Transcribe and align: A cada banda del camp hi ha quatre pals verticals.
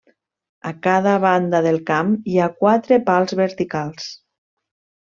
A 0.69 0.71
cada 0.87 1.13
banda 1.25 1.61
del 1.67 1.77
camp 1.91 2.11
hi 2.33 2.41
ha 2.47 2.51
quatre 2.65 3.01
pals 3.13 3.39
verticals. 3.45 4.11